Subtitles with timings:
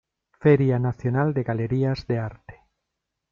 [0.43, 2.55] Feria Nacional de Galerías de Arte.